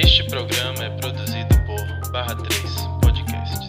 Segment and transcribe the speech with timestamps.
[0.00, 2.62] Este programa é produzido por Barra 3
[3.02, 3.68] Podcasts.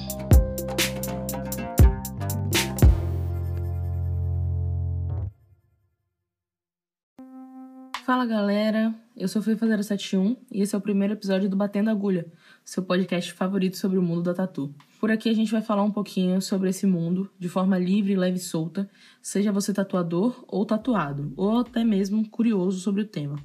[8.05, 12.31] Fala galera, eu sou Fefa071 e esse é o primeiro episódio do Batendo Agulha,
[12.63, 14.71] seu podcast favorito sobre o mundo da tatu.
[14.99, 18.37] Por aqui a gente vai falar um pouquinho sobre esse mundo de forma livre, leve
[18.37, 18.87] e solta,
[19.19, 23.39] seja você tatuador ou tatuado, ou até mesmo curioso sobre o tema.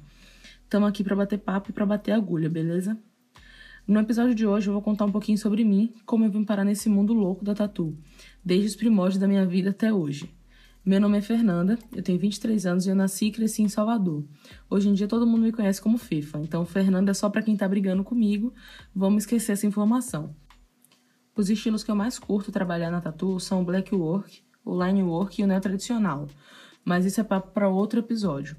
[0.65, 2.97] Estamos aqui para bater papo e para bater agulha, beleza?
[3.87, 6.65] No episódio de hoje eu vou contar um pouquinho sobre mim, como eu vim parar
[6.65, 7.95] nesse mundo louco da tatu,
[8.43, 10.35] desde os primórdios da minha vida até hoje.
[10.83, 14.25] Meu nome é Fernanda, eu tenho 23 anos e eu nasci e cresci em Salvador.
[14.67, 17.55] Hoje em dia todo mundo me conhece como FIFA, então Fernanda é só para quem
[17.55, 18.51] tá brigando comigo,
[18.93, 20.35] vamos esquecer essa informação.
[21.37, 25.03] Os estilos que eu mais curto trabalhar na tatu são o black work, o line
[25.03, 26.27] work e o neo tradicional,
[26.83, 28.57] mas isso é papo para outro episódio.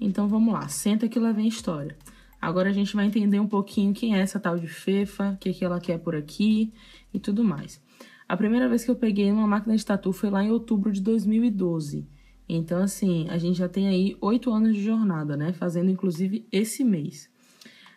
[0.00, 1.96] Então vamos lá, senta que lá vem a história.
[2.40, 5.52] Agora a gente vai entender um pouquinho quem é essa tal de Fefa, o que,
[5.52, 6.72] que ela quer por aqui
[7.12, 7.82] e tudo mais.
[8.28, 11.00] A primeira vez que eu peguei uma máquina de tatu foi lá em outubro de
[11.00, 12.06] 2012.
[12.48, 15.52] Então, assim, a gente já tem aí oito anos de jornada, né?
[15.52, 17.28] Fazendo inclusive esse mês,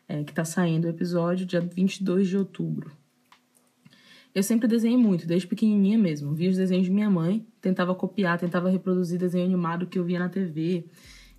[0.07, 2.91] é, que tá saindo o episódio, dia 22 de outubro.
[4.33, 6.33] Eu sempre desenhei muito, desde pequenininha mesmo.
[6.33, 10.19] Via os desenhos de minha mãe, tentava copiar, tentava reproduzir desenho animado que eu via
[10.19, 10.85] na TV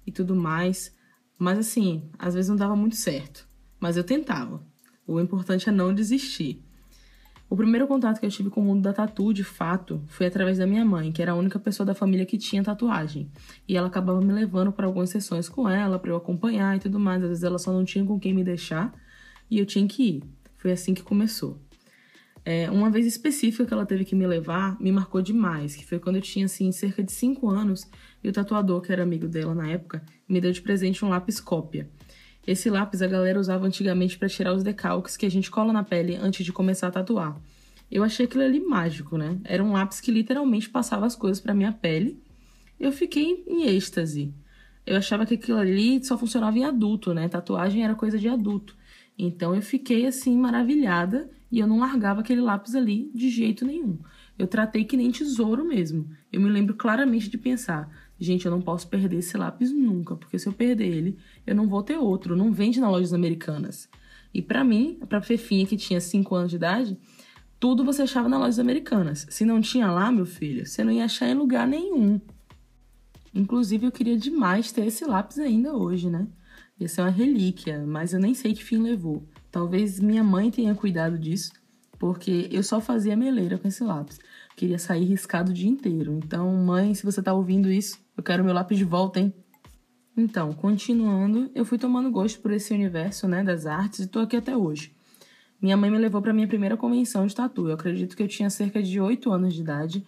[0.06, 0.94] e tudo mais.
[1.38, 3.48] Mas assim, às vezes não dava muito certo.
[3.80, 4.64] Mas eu tentava.
[5.06, 6.62] O importante é não desistir.
[7.52, 10.56] O primeiro contato que eu tive com o mundo da tatu, de fato, foi através
[10.56, 13.30] da minha mãe, que era a única pessoa da família que tinha tatuagem.
[13.68, 16.98] E ela acabava me levando para algumas sessões com ela, para eu acompanhar e tudo
[16.98, 17.22] mais.
[17.22, 18.94] Às vezes ela só não tinha com quem me deixar
[19.50, 20.22] e eu tinha que ir.
[20.56, 21.60] Foi assim que começou.
[22.44, 25.98] É, uma vez específica que ela teve que me levar, me marcou demais, que foi
[26.00, 27.88] quando eu tinha, assim, cerca de 5 anos,
[28.22, 31.40] e o tatuador, que era amigo dela na época, me deu de presente um lápis
[31.40, 31.88] cópia.
[32.44, 35.84] Esse lápis a galera usava antigamente para tirar os decalques que a gente cola na
[35.84, 37.40] pele antes de começar a tatuar.
[37.88, 39.38] Eu achei aquilo ali mágico, né?
[39.44, 42.20] Era um lápis que literalmente passava as coisas para minha pele.
[42.80, 44.34] Eu fiquei em êxtase.
[44.84, 47.28] Eu achava que aquilo ali só funcionava em adulto, né?
[47.28, 48.76] Tatuagem era coisa de adulto.
[49.16, 53.98] Então eu fiquei assim maravilhada e eu não largava aquele lápis ali de jeito nenhum.
[54.38, 56.08] Eu tratei que nem tesouro mesmo.
[56.32, 60.38] Eu me lembro claramente de pensar: gente, eu não posso perder esse lápis nunca, porque
[60.38, 62.34] se eu perder ele, eu não vou ter outro.
[62.34, 63.86] Não vende nas lojas americanas.
[64.32, 66.98] E para mim, pra Fefinha que tinha 5 anos de idade,
[67.60, 69.26] tudo você achava nas lojas americanas.
[69.28, 72.18] Se não tinha lá, meu filho, você não ia achar em lugar nenhum.
[73.34, 76.26] Inclusive, eu queria demais ter esse lápis ainda hoje, né?
[76.80, 79.28] Ia ser uma relíquia, mas eu nem sei que fim levou.
[79.52, 81.52] Talvez minha mãe tenha cuidado disso,
[81.98, 84.18] porque eu só fazia meleira com esse lápis.
[84.56, 86.18] Queria sair riscado o dia inteiro.
[86.24, 89.32] Então, mãe, se você tá ouvindo isso, eu quero meu lápis de volta, hein?
[90.16, 94.36] Então, continuando, eu fui tomando gosto por esse universo, né, das artes e tô aqui
[94.36, 94.94] até hoje.
[95.60, 97.68] Minha mãe me levou para minha primeira convenção de tatu.
[97.68, 100.06] Eu acredito que eu tinha cerca de 8 anos de idade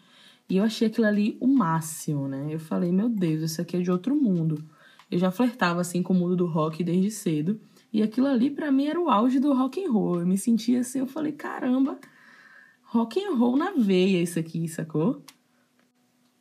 [0.48, 2.48] e eu achei aquilo ali o máximo, né?
[2.50, 4.64] Eu falei, meu Deus, isso aqui é de outro mundo.
[5.10, 7.60] Eu já flertava assim com o mundo do rock desde cedo
[7.94, 10.18] e aquilo ali para mim era o auge do rock and roll.
[10.18, 11.96] Eu me sentia assim, eu falei, caramba,
[12.82, 15.22] rock and roll na veia isso aqui, sacou?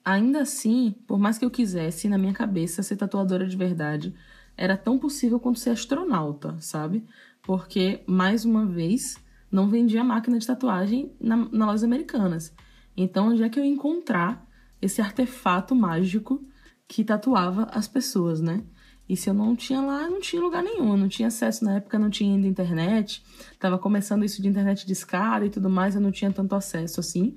[0.04, 4.16] Ainda assim, por mais que eu quisesse, na minha cabeça, ser tatuadora de verdade
[4.58, 7.06] era tão possível quanto ser astronauta, sabe?
[7.44, 9.16] Porque, mais uma vez,
[9.52, 12.52] não vendia máquina de tatuagem na, nas lojas americanas.
[12.98, 14.44] Então, onde é que eu ia encontrar
[14.82, 16.44] esse artefato mágico
[16.88, 18.64] que tatuava as pessoas, né?
[19.08, 20.96] E se eu não tinha lá, não tinha lugar nenhum.
[20.96, 23.24] Não tinha acesso na época, não tinha ainda internet.
[23.60, 27.00] Tava começando isso de internet de escada e tudo mais, eu não tinha tanto acesso
[27.00, 27.36] assim.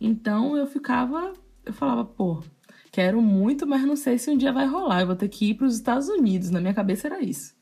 [0.00, 1.32] Então eu ficava,
[1.64, 2.42] eu falava, pô,
[2.92, 5.00] quero muito, mas não sei se um dia vai rolar.
[5.00, 6.50] Eu vou ter que ir para os Estados Unidos.
[6.50, 7.56] Na minha cabeça era isso.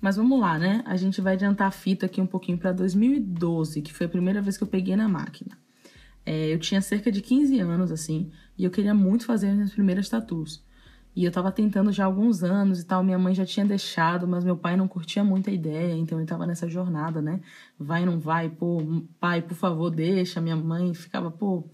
[0.00, 0.82] Mas vamos lá, né?
[0.86, 4.40] A gente vai adiantar a fita aqui um pouquinho para 2012, que foi a primeira
[4.40, 5.58] vez que eu peguei na máquina.
[6.24, 9.72] É, eu tinha cerca de 15 anos, assim, e eu queria muito fazer as minhas
[9.72, 10.62] primeiras tatuas.
[11.14, 14.26] E eu tava tentando já há alguns anos e tal, minha mãe já tinha deixado,
[14.28, 17.40] mas meu pai não curtia muito a ideia, então ele tava nessa jornada, né?
[17.78, 18.78] Vai, não vai, pô,
[19.18, 20.40] pai, por favor, deixa.
[20.40, 21.68] Minha mãe ficava, pô,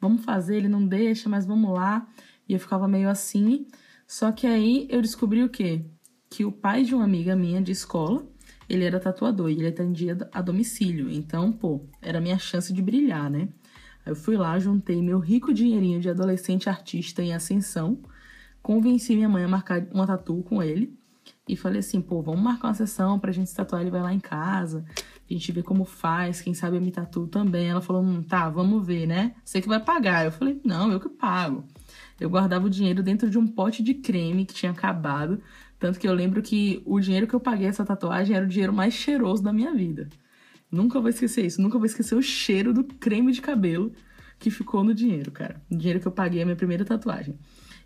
[0.00, 2.06] vamos fazer, ele não deixa, mas vamos lá.
[2.48, 3.66] E eu ficava meio assim.
[4.06, 5.84] Só que aí eu descobri o quê?
[6.28, 8.26] Que o pai de uma amiga minha de escola,
[8.68, 11.10] ele era tatuador e ele atendia a domicílio.
[11.10, 13.48] Então, pô, era minha chance de brilhar, né?
[14.04, 17.98] Aí eu fui lá, juntei meu rico dinheirinho de adolescente artista em ascensão
[18.62, 20.98] convenci minha mãe a marcar uma tatu com ele.
[21.48, 24.14] E falei assim, pô, vamos marcar uma sessão pra gente se tatuar, ele vai lá
[24.14, 24.84] em casa.
[25.28, 27.68] A gente vê como faz, quem sabe eu me tatuo também.
[27.68, 29.34] Ela falou, hum, tá, vamos ver, né?
[29.44, 30.24] Você que vai pagar.
[30.24, 31.64] Eu falei, não, eu que pago.
[32.20, 35.40] Eu guardava o dinheiro dentro de um pote de creme que tinha acabado.
[35.78, 38.72] Tanto que eu lembro que o dinheiro que eu paguei essa tatuagem era o dinheiro
[38.72, 40.08] mais cheiroso da minha vida.
[40.70, 41.60] Nunca vou esquecer isso.
[41.60, 43.92] Nunca vou esquecer o cheiro do creme de cabelo
[44.38, 45.60] que ficou no dinheiro, cara.
[45.70, 47.38] O dinheiro que eu paguei a minha primeira tatuagem.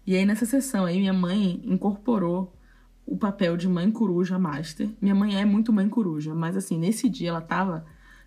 [0.07, 2.55] E aí, nessa sessão aí, minha mãe incorporou
[3.07, 4.89] o papel de mãe coruja master.
[5.01, 7.87] Minha mãe é muito mãe coruja, mas assim, nesse dia ela tava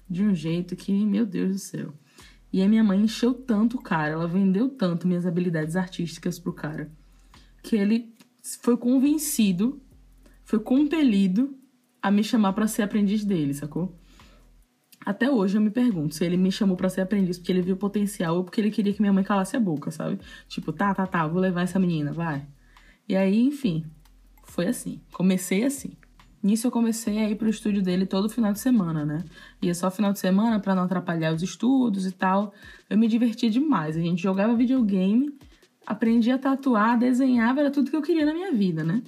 [0.10, 1.94] de um jeito que, meu Deus do céu.
[2.52, 6.54] E a minha mãe encheu tanto o cara, ela vendeu tanto minhas habilidades artísticas pro
[6.54, 6.90] cara,
[7.62, 8.16] que ele
[8.62, 9.82] foi convencido,
[10.46, 11.58] foi compelido
[12.02, 13.94] a me chamar para ser aprendiz dele, sacou?
[15.08, 17.78] Até hoje eu me pergunto se ele me chamou para ser aprendiz porque ele viu
[17.78, 20.20] potencial ou porque ele queria que minha mãe calasse a boca, sabe?
[20.50, 22.46] Tipo, tá, tá, tá, vou levar essa menina, vai.
[23.08, 23.86] E aí, enfim,
[24.44, 25.00] foi assim.
[25.14, 25.94] Comecei assim.
[26.44, 29.24] Nisso eu comecei a ir pro estúdio dele todo final de semana, né?
[29.62, 32.54] Ia só final de semana para não atrapalhar os estudos e tal.
[32.90, 33.96] Eu me divertia demais.
[33.96, 35.34] A gente jogava videogame,
[35.86, 39.02] aprendia a tatuar, desenhava, era tudo que eu queria na minha vida, né?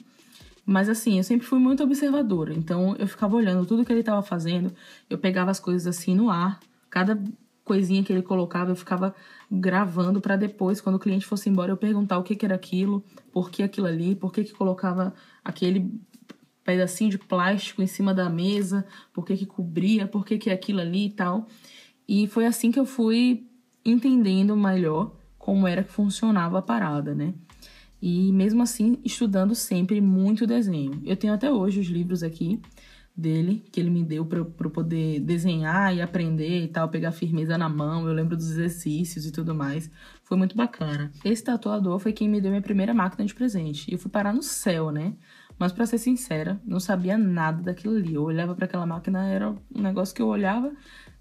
[0.69, 2.53] Mas assim, eu sempre fui muito observadora.
[2.53, 4.71] Então eu ficava olhando tudo que ele estava fazendo,
[5.09, 6.59] eu pegava as coisas assim no ar.
[6.91, 7.19] Cada
[7.65, 9.15] coisinha que ele colocava, eu ficava
[9.49, 13.03] gravando para depois, quando o cliente fosse embora, eu perguntar o que, que era aquilo,
[13.31, 15.11] por que aquilo ali, por que, que colocava
[15.43, 15.91] aquele
[16.63, 20.53] pedacinho de plástico em cima da mesa, por que, que cobria, por que, que é
[20.53, 21.47] aquilo ali e tal.
[22.07, 23.47] E foi assim que eu fui
[23.83, 27.33] entendendo melhor como era que funcionava a parada, né?
[28.01, 31.01] E mesmo assim, estudando sempre muito desenho.
[31.05, 32.61] Eu tenho até hoje os livros aqui
[33.15, 37.67] dele, que ele me deu para poder desenhar e aprender e tal, pegar firmeza na
[37.67, 38.07] mão.
[38.07, 39.91] Eu lembro dos exercícios e tudo mais.
[40.23, 41.11] Foi muito bacana.
[41.23, 43.89] Esse tatuador foi quem me deu minha primeira máquina de presente.
[43.89, 45.13] E eu fui parar no céu, né?
[45.57, 48.13] Mas para ser sincera, não sabia nada daquilo ali.
[48.13, 50.71] Eu olhava para aquela máquina, era um negócio que eu olhava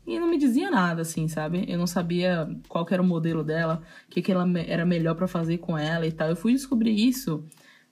[0.08, 1.66] e não me dizia nada, assim, sabe?
[1.68, 5.28] Eu não sabia qual era o modelo dela, o que, que ela era melhor para
[5.28, 6.30] fazer com ela e tal.
[6.30, 7.44] Eu fui descobrir isso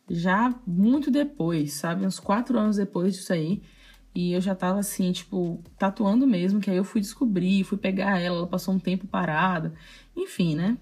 [0.09, 2.07] já muito depois, sabe?
[2.07, 3.63] Uns quatro anos depois disso aí.
[4.15, 8.19] E eu já tava assim, tipo, tatuando mesmo, que aí eu fui descobrir, fui pegar
[8.19, 9.75] ela, ela passou um tempo parada.
[10.17, 10.79] Enfim, né?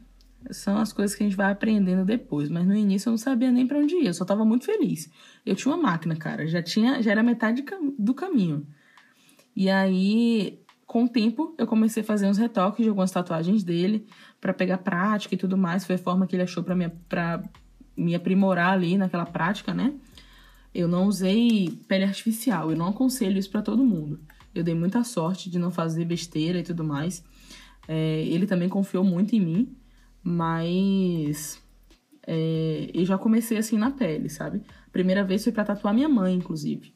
[0.52, 3.50] São as coisas que a gente vai aprendendo depois, mas no início eu não sabia
[3.50, 5.10] nem para onde ir, eu só tava muito feliz.
[5.44, 7.64] Eu tinha uma máquina, cara, já tinha, já era metade
[7.98, 8.64] do caminho.
[9.56, 10.63] E aí,
[10.94, 14.06] com o tempo, eu comecei a fazer uns retoques de algumas tatuagens dele
[14.40, 17.42] para pegar prática e tudo mais, foi a forma que ele achou para me para
[17.96, 19.92] me aprimorar ali naquela prática, né?
[20.72, 24.20] Eu não usei pele artificial, eu não aconselho isso para todo mundo.
[24.54, 27.24] Eu dei muita sorte de não fazer besteira e tudo mais.
[27.88, 29.76] É, ele também confiou muito em mim
[30.22, 31.60] mas
[32.24, 34.62] é, eu já comecei assim na pele, sabe?
[34.92, 36.94] Primeira vez foi para tatuar minha mãe, inclusive.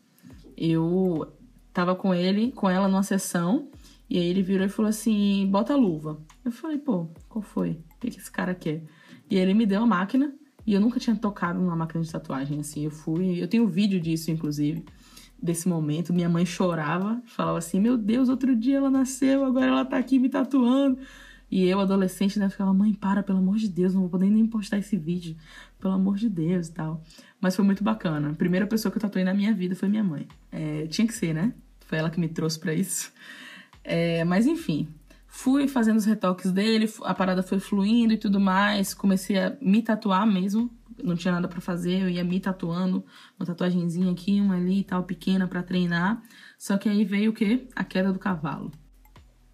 [0.56, 1.30] Eu
[1.74, 3.68] tava com ele, com ela numa sessão,
[4.08, 6.20] e aí ele virou e falou assim: bota a luva.
[6.44, 7.70] Eu falei, pô, qual foi?
[7.70, 8.82] O que, que esse cara quer?
[9.30, 10.32] E aí ele me deu a máquina,
[10.66, 12.84] e eu nunca tinha tocado numa máquina de tatuagem assim.
[12.84, 13.42] Eu fui.
[13.42, 14.84] Eu tenho vídeo disso, inclusive,
[15.42, 16.12] desse momento.
[16.12, 20.18] Minha mãe chorava, falava assim: Meu Deus, outro dia ela nasceu, agora ela tá aqui
[20.18, 20.98] me tatuando.
[21.50, 24.46] E eu, adolescente, né, ficava, mãe, para, pelo amor de Deus, não vou poder nem
[24.46, 25.34] postar esse vídeo,
[25.80, 27.02] pelo amor de Deus e tal.
[27.40, 28.30] Mas foi muito bacana.
[28.30, 30.28] A primeira pessoa que eu tatuei na minha vida foi minha mãe.
[30.52, 31.54] É, tinha que ser, né?
[31.80, 33.10] Foi ela que me trouxe para isso.
[33.90, 34.88] É, mas enfim,
[35.26, 38.92] fui fazendo os retoques dele, a parada foi fluindo e tudo mais.
[38.92, 40.70] Comecei a me tatuar mesmo,
[41.02, 43.02] não tinha nada para fazer, eu ia me tatuando,
[43.38, 46.22] uma tatuagenzinha aqui, uma ali e tal, pequena para treinar.
[46.58, 47.66] Só que aí veio o quê?
[47.74, 48.70] A queda do cavalo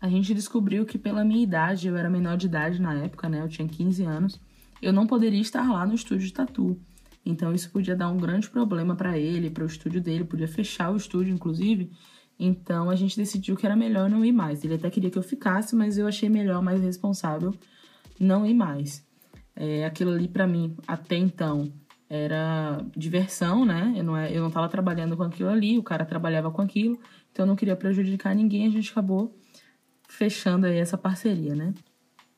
[0.05, 3.41] a gente descobriu que pela minha idade, eu era menor de idade na época, né?
[3.41, 4.39] Eu tinha 15 anos,
[4.83, 6.79] eu não poderia estar lá no estúdio de tatu.
[7.25, 10.91] Então isso podia dar um grande problema para ele, para o estúdio dele, podia fechar
[10.91, 11.91] o estúdio inclusive.
[12.45, 14.65] Então a gente decidiu que era melhor não ir mais.
[14.65, 17.55] Ele até queria que eu ficasse, mas eu achei melhor, mais responsável
[18.19, 19.05] não ir mais.
[19.57, 21.73] É, aquilo ali para mim até então
[22.09, 23.95] era diversão, né?
[23.97, 26.99] Eu não, é, eu não tava trabalhando com aquilo ali, o cara trabalhava com aquilo,
[27.31, 29.37] então eu não queria prejudicar ninguém, a gente acabou
[30.09, 31.73] fechando aí essa parceria, né?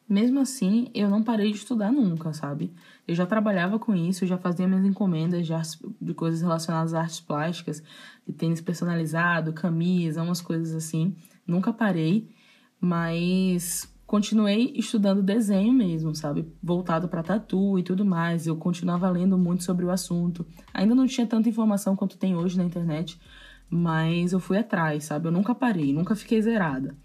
[0.08, 2.72] Mesmo assim, eu não parei de estudar nunca, sabe?
[3.08, 7.00] Eu já trabalhava com isso, já fazia minhas encomendas de, artes, de coisas relacionadas a
[7.00, 7.82] artes plásticas,
[8.24, 11.16] de tênis personalizado, camisa, umas coisas assim.
[11.44, 12.28] Nunca parei,
[12.80, 16.46] mas continuei estudando desenho mesmo, sabe?
[16.62, 18.46] Voltado para tatu e tudo mais.
[18.46, 20.46] Eu continuava lendo muito sobre o assunto.
[20.72, 23.20] Ainda não tinha tanta informação quanto tem hoje na internet,
[23.68, 25.26] mas eu fui atrás, sabe?
[25.26, 26.96] Eu nunca parei, nunca fiquei zerada.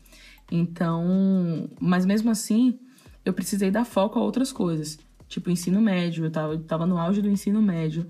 [0.51, 2.77] Então, mas mesmo assim,
[3.24, 6.98] eu precisei dar foco a outras coisas, tipo ensino médio, eu tava, eu tava no
[6.98, 8.08] auge do ensino médio.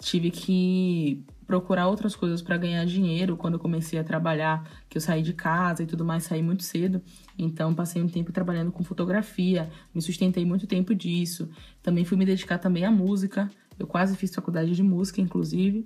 [0.00, 5.00] tive que procurar outras coisas para ganhar dinheiro quando eu comecei a trabalhar, que eu
[5.00, 7.00] saí de casa e tudo mais, saí muito cedo.
[7.38, 11.48] Então passei um tempo trabalhando com fotografia, me sustentei muito tempo disso.
[11.82, 13.50] Também fui me dedicar também à música.
[13.78, 15.84] Eu quase fiz faculdade de música, inclusive.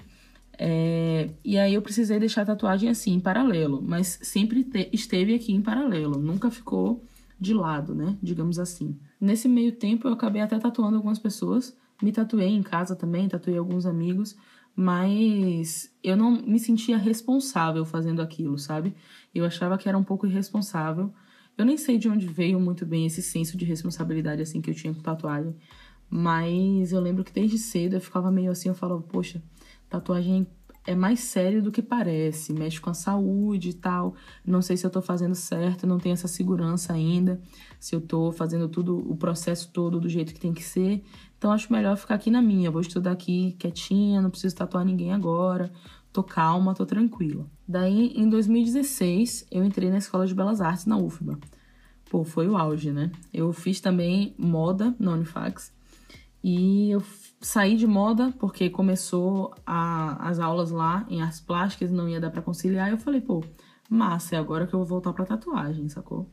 [0.59, 1.31] É...
[1.45, 4.89] E aí eu precisei deixar a tatuagem assim, em paralelo, mas sempre te...
[4.93, 7.05] esteve aqui em paralelo, nunca ficou
[7.43, 8.17] de lado, né?
[8.23, 8.97] Digamos assim.
[9.21, 13.59] Nesse meio tempo eu acabei até tatuando algumas pessoas, me tatuei em casa também, tatuei
[13.59, 14.37] alguns amigos,
[14.77, 18.95] mas eu não me sentia responsável fazendo aquilo, sabe?
[19.35, 21.13] Eu achava que era um pouco irresponsável.
[21.59, 24.75] Eu nem sei de onde veio muito bem esse senso de responsabilidade assim que eu
[24.75, 25.55] tinha com tatuagem,
[26.09, 29.43] mas eu lembro que desde cedo eu ficava meio assim, eu falava, poxa,
[29.91, 30.47] tatuagem
[30.87, 34.15] é mais sério do que parece, mexe com a saúde e tal.
[34.45, 37.41] Não sei se eu tô fazendo certo, não tenho essa segurança ainda,
[37.79, 41.03] se eu tô fazendo tudo, o processo todo do jeito que tem que ser.
[41.39, 42.71] Então acho melhor ficar aqui na minha.
[42.71, 45.73] Vou estudar aqui quietinha, não preciso tatuar ninguém agora.
[46.13, 47.47] Tô calma, tô tranquila.
[47.67, 51.39] Daí, em 2016, eu entrei na Escola de Belas Artes na UFBA.
[52.11, 53.11] Pô, foi o auge, né?
[53.33, 55.73] Eu fiz também moda na Unifax.
[56.45, 57.01] E eu
[57.43, 62.31] saí de moda porque começou a, as aulas lá em artes plásticas não ia dar
[62.31, 62.89] para conciliar.
[62.89, 63.45] E eu falei, pô,
[63.91, 66.31] massa, é agora que eu vou voltar para tatuagem, sacou?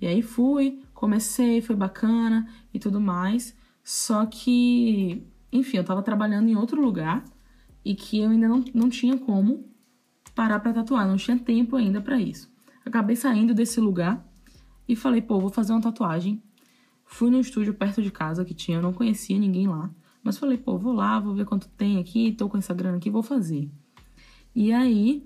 [0.00, 3.56] E aí fui, comecei, foi bacana e tudo mais.
[3.82, 7.24] Só que, enfim, eu tava trabalhando em outro lugar
[7.84, 9.68] e que eu ainda não, não tinha como
[10.34, 12.52] parar para tatuar, não tinha tempo ainda para isso.
[12.84, 14.24] Acabei saindo desse lugar
[14.88, 16.42] e falei, pô, vou fazer uma tatuagem.
[17.04, 19.90] Fui no estúdio perto de casa que tinha, eu não conhecia ninguém lá.
[20.24, 23.10] Mas falei, pô, vou lá, vou ver quanto tem aqui, tô com essa grana aqui,
[23.10, 23.70] vou fazer.
[24.54, 25.22] E aí,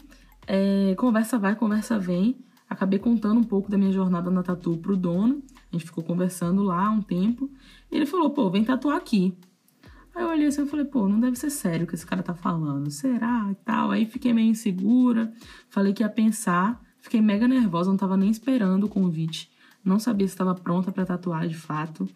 [0.47, 2.37] é, conversa vai, conversa vem.
[2.69, 5.43] Acabei contando um pouco da minha jornada na tatu pro dono.
[5.73, 7.49] A gente ficou conversando lá um tempo.
[7.91, 9.35] E ele falou, pô, vem tatuar aqui.
[10.15, 12.23] Aí eu olhei assim e falei, pô, não deve ser sério o que esse cara
[12.23, 12.91] tá falando.
[12.91, 13.49] Será?
[13.51, 13.91] E tal.
[13.91, 15.33] Aí fiquei meio insegura.
[15.71, 16.83] Falei que ia pensar.
[17.01, 19.51] Fiquei mega nervosa, não tava nem esperando o convite.
[19.85, 22.09] Não sabia se estava pronta para tatuar de fato.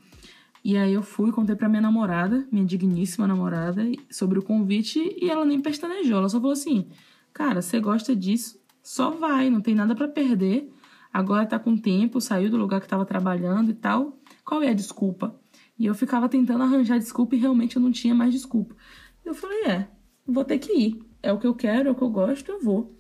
[0.64, 5.28] E aí eu fui, contei pra minha namorada, minha digníssima namorada, sobre o convite e
[5.28, 6.19] ela nem pestanejou.
[6.19, 6.88] Ela só falou assim:
[7.33, 8.61] Cara, você gosta disso?
[8.83, 10.73] Só vai, não tem nada para perder.
[11.12, 14.19] Agora tá com tempo, saiu do lugar que tava trabalhando e tal.
[14.45, 15.38] Qual é a desculpa?
[15.78, 18.75] E eu ficava tentando arranjar desculpa e realmente eu não tinha mais desculpa.
[19.25, 19.88] Eu falei: É,
[20.26, 21.04] vou ter que ir.
[21.23, 22.97] É o que eu quero, é o que eu gosto, eu vou.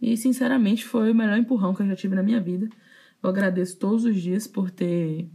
[0.00, 2.68] E sinceramente foi o melhor empurrão que eu já tive na minha vida.
[3.22, 5.28] Eu agradeço todos os dias por ter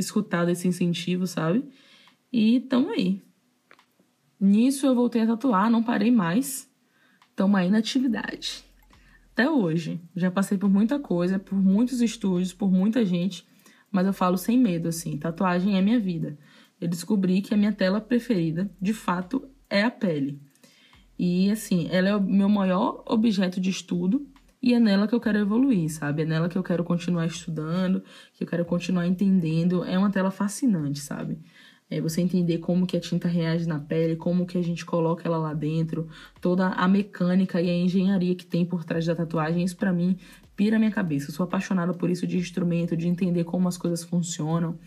[0.00, 1.64] escutado esse incentivo, sabe?
[2.32, 3.22] E tamo aí.
[4.40, 6.70] Nisso eu voltei a tatuar, não parei mais.
[7.36, 8.64] Tamo aí na atividade.
[9.32, 10.00] Até hoje.
[10.14, 13.46] Já passei por muita coisa, por muitos estúdios, por muita gente,
[13.90, 15.18] mas eu falo sem medo, assim.
[15.18, 16.38] Tatuagem é minha vida.
[16.80, 20.40] Eu descobri que a minha tela preferida, de fato, é a pele.
[21.18, 24.26] E, assim, ela é o meu maior objeto de estudo
[24.62, 26.22] e é nela que eu quero evoluir, sabe?
[26.22, 28.02] É nela que eu quero continuar estudando,
[28.34, 29.82] que eu quero continuar entendendo.
[29.84, 31.38] É uma tela fascinante, sabe?
[31.88, 35.26] É você entender como que a tinta reage na pele, como que a gente coloca
[35.26, 36.08] ela lá dentro,
[36.40, 40.16] toda a mecânica e a engenharia que tem por trás da tatuagem, isso para mim
[40.54, 41.30] pira a minha cabeça.
[41.30, 44.78] Eu sou apaixonada por isso de instrumento, de entender como as coisas funcionam.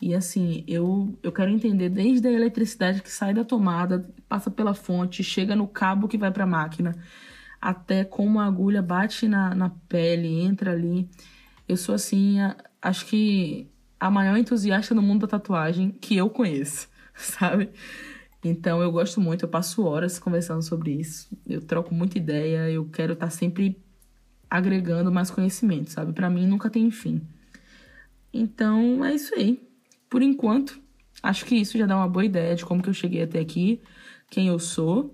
[0.00, 4.74] E assim, eu, eu quero entender desde a eletricidade que sai da tomada, passa pela
[4.74, 6.94] fonte, chega no cabo que vai para a máquina
[7.64, 11.08] até como a agulha bate na, na pele, entra ali.
[11.66, 16.28] Eu sou assim, a, acho que a maior entusiasta no mundo da tatuagem que eu
[16.28, 17.70] conheço, sabe?
[18.44, 21.26] Então eu gosto muito, eu passo horas conversando sobre isso.
[21.46, 23.82] Eu troco muita ideia, eu quero estar tá sempre
[24.50, 26.12] agregando mais conhecimento, sabe?
[26.12, 27.22] Para mim nunca tem fim.
[28.30, 29.66] Então é isso aí.
[30.10, 30.78] Por enquanto,
[31.22, 33.80] acho que isso já dá uma boa ideia de como que eu cheguei até aqui,
[34.28, 35.10] quem eu sou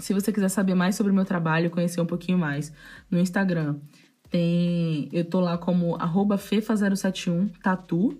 [0.00, 2.72] se você quiser saber mais sobre o meu trabalho, conhecer um pouquinho mais,
[3.10, 3.76] no Instagram
[4.30, 5.08] tem.
[5.12, 8.16] Eu tô lá como fefa071 tatu,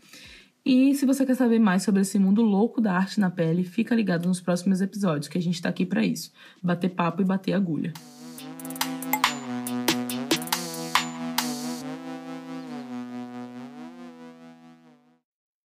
[0.65, 3.93] E se você quer saber mais sobre esse mundo louco da arte na pele, fica
[3.93, 6.31] ligado nos próximos episódios, que a gente tá aqui para isso.
[6.61, 7.93] Bater papo e bater agulha.